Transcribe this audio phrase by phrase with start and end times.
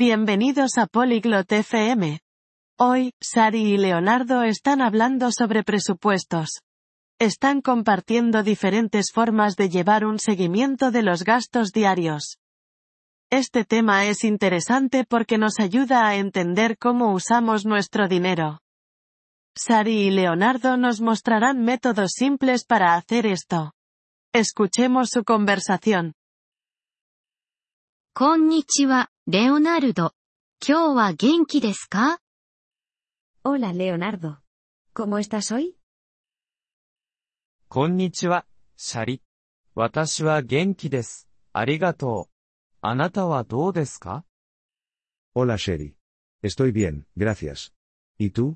[0.00, 2.20] Bienvenidos a Polyglot FM.
[2.78, 6.60] Hoy, Sari y Leonardo están hablando sobre presupuestos.
[7.18, 12.38] Están compartiendo diferentes formas de llevar un seguimiento de los gastos diarios.
[13.28, 18.60] Este tema es interesante porque nos ayuda a entender cómo usamos nuestro dinero.
[19.56, 23.72] Sari y Leonardo nos mostrarán métodos simples para hacer esto.
[24.32, 26.14] Escuchemos su conversación.
[28.14, 29.08] Konnichiwa.
[29.30, 30.12] レオナルド。
[30.66, 32.18] 今日は元気ですか
[33.44, 34.36] ？Hola Leonardo.
[34.94, 35.74] ¿Cómo estás hoy?
[37.68, 38.46] こんにちは、
[38.78, 39.22] シャリ。
[39.74, 41.28] 私は元気です。
[41.52, 42.32] ありがとう。
[42.80, 44.24] あなたはどうですか
[45.36, 45.92] ？Hola Sherry.
[46.42, 47.70] Estoy bien, gracias.
[48.18, 48.54] ¿Y tú?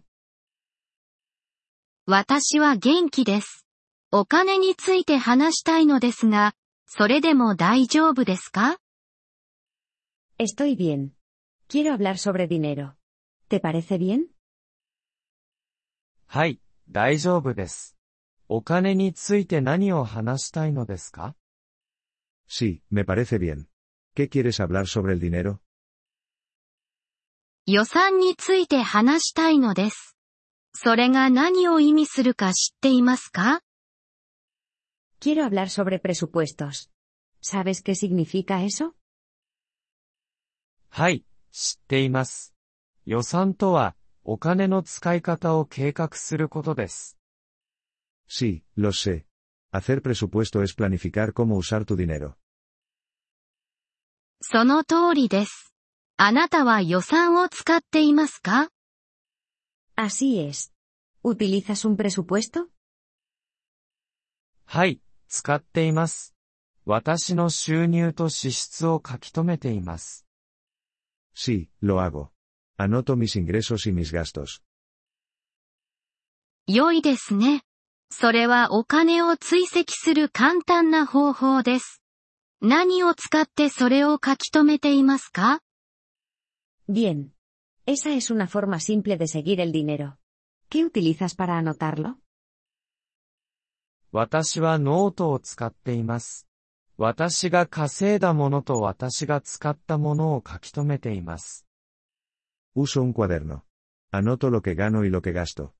[2.07, 3.66] 私は元気です。
[4.11, 6.55] お金について話したいのですが、
[6.87, 8.79] それでも大丈夫ですか？
[10.41, 11.16] Estoy bien.
[11.68, 12.98] Quiero hablar sobre dinero.
[13.48, 14.27] ¿Te parece bien?
[16.27, 17.96] はい、大丈夫です。
[18.49, 21.35] お金について何を話したいのですか
[22.49, 23.68] Sí, me parece bien.
[24.16, 25.60] ¿Qué quieres hablar sobre el dinero?
[27.66, 30.16] 予算について話したいのです。
[30.74, 33.62] それが何を意味するか知っていますか
[35.20, 36.90] Quiero hablar sobre presupuestos.
[37.41, 38.93] ¿Sabes qué significa eso?
[40.95, 42.54] はい、知っています。
[43.07, 47.16] 予算とは、お金の使い方を計画することです。
[48.29, 49.24] Sí, lo sé.
[49.73, 52.34] Hacer presupuesto es planificar cómo usar tu dinero.
[54.43, 55.73] その通りです。
[56.18, 58.68] あなたは予算を使っていますか
[59.96, 60.74] Así es.
[61.24, 62.66] ¿Utilizas un presupuesto?
[64.66, 66.34] はい、使っています。
[66.84, 70.27] 私の収入と支出を書き留めています。
[71.34, 72.31] Sí, lo hago.
[72.78, 74.62] Anoto mis ingresos y mis gastos.
[76.68, 77.63] 良いですね。
[78.09, 82.02] それはお金を追跡する簡単な方法です。
[82.62, 85.62] 何を使ってそれを書き留めていますか
[86.90, 87.30] Bien.
[87.86, 90.18] Esa es una forma simple de seguir el dinero.
[90.70, 92.16] ¿Qué utilizas para anotarlo?
[94.12, 96.48] 私はノートを使っています。
[97.03, 101.67] 私が稼いだものと私が使ったものを書き留めています。
[102.77, 103.63] Uso un cuaderno.
[104.13, 105.73] Anoto lo que gano y lo que gasto.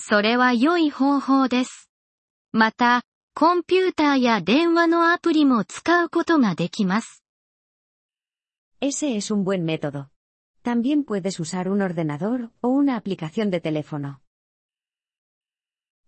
[0.00, 1.88] それは良い方法です。
[2.50, 3.04] また、
[3.36, 7.22] コンピューターや電話のアプリも使うことができます。
[8.80, 10.08] Ese es un buen método.
[10.64, 14.16] También puedes usar un ordenador o una aplicación de teléfono.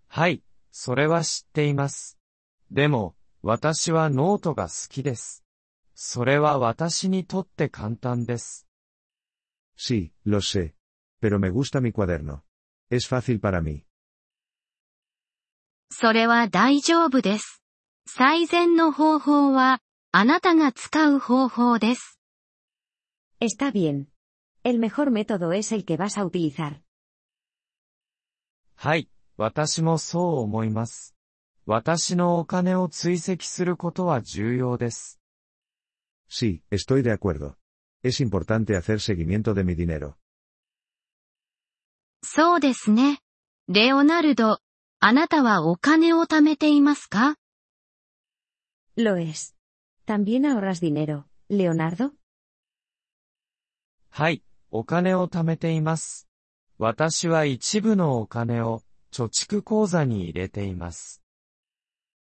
[0.09, 0.43] はい、
[0.73, 2.19] それは知っています。
[2.75, 5.45] でも、私はノートが好きです。
[5.95, 8.67] それは私にとって簡単です。
[9.79, 10.75] Sí, lo sé.
[11.23, 12.43] Pero me gusta mi cuaderno.
[12.91, 13.85] Es fácil para mí.
[15.89, 17.63] それは大丈夫です。
[18.09, 19.79] 最善の方法は、
[20.11, 22.19] あなたが使う方法です。
[23.41, 24.07] Está bien.
[24.65, 26.81] El mejor método es el que vas a utilizar.
[28.75, 31.14] はい、私もそう思います。
[31.67, 35.19] 私のお金を追跡することは重要です。
[36.29, 37.57] Sí, estoy de acuerdo.
[38.03, 40.15] Es importante hacer seguimiento de mi dinero.
[42.23, 43.21] そうですね。
[43.69, 44.59] レオナルド、
[45.01, 47.37] あなたはお金を貯めていますか
[48.97, 49.55] Lo es.
[50.07, 52.13] ¿También ahorras dinero, Leonardo?
[54.11, 56.29] はい、お金を貯めています。
[56.77, 61.24] 私は一部のお金を貯蓄口座に入れています。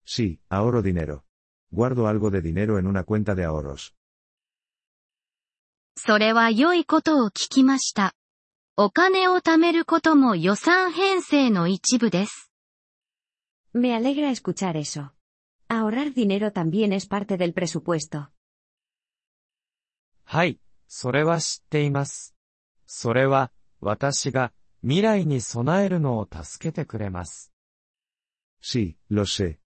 [0.08, 1.24] Sí, ahorro dinero.
[1.70, 3.94] Guardo algo de dinero en una cuenta de ahorros.
[5.96, 8.14] それは良いことを聞きました。
[8.76, 12.50] お金を貯めることも予算編成の一部です。
[13.72, 15.12] Me alegra escuchar eso.
[15.68, 18.28] Ahorrar dinero también es parte del presupuesto.
[20.24, 20.58] はい、
[20.88, 22.34] それは知っています。
[22.86, 27.52] それは、私が未来に備えるのを助けてくれます。
[28.60, 29.58] Sí, lo sé.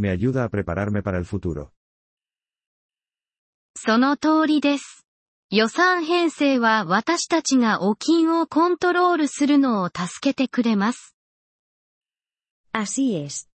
[0.00, 1.72] Me ayuda a prepararme para el futuro.
[3.76, 5.04] その通りです。
[5.50, 11.14] 予算編成は私たちがお金をコントロールするのを助けてくれます。
[12.72, 13.50] Así es.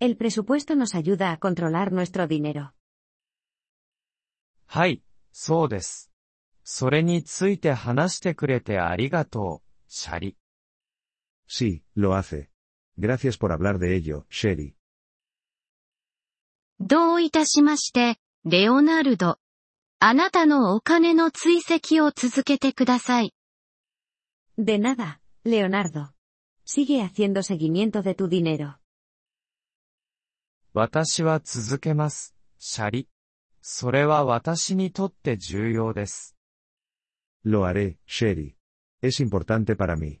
[0.00, 2.70] El presupuesto nos ayuda a controlar nuestro dinero.
[4.66, 5.02] はい、
[5.32, 6.10] そうです。
[6.64, 10.36] それについて話してくれてありがとう、シャリ。
[11.46, 12.48] Sí, lo hace.
[12.98, 14.79] Gracias por hablar de ello, Sherry.
[16.80, 18.16] どういたしまして、
[18.46, 19.38] レオナルド。
[19.98, 23.34] あなたのお金の追跡を続けてください。
[24.56, 26.08] De nada, Leonardo.
[26.64, 28.76] Sigue haciendo seguimiento de tu dinero.
[30.72, 33.08] 私は続けます、シャリ。
[33.60, 36.34] それは私にとって重要です。
[37.44, 38.54] Lo haré, Sherry.
[39.02, 40.20] Es importante para mí.